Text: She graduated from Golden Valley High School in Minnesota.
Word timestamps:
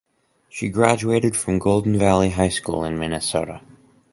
She 0.49 0.69
graduated 0.69 1.37
from 1.37 1.59
Golden 1.59 1.95
Valley 1.95 2.31
High 2.31 2.49
School 2.49 2.83
in 2.83 2.97
Minnesota. 2.97 3.61